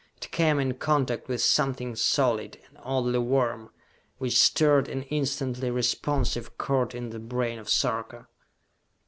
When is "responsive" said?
5.69-6.57